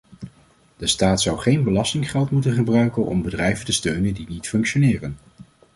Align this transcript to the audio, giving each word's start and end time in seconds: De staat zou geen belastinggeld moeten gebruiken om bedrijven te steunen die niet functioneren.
De 0.77 0.87
staat 0.87 1.21
zou 1.21 1.37
geen 1.39 1.63
belastinggeld 1.63 2.29
moeten 2.31 2.53
gebruiken 2.53 3.05
om 3.05 3.21
bedrijven 3.21 3.65
te 3.65 3.71
steunen 3.73 4.13
die 4.13 4.29
niet 4.29 4.47
functioneren. 4.49 5.17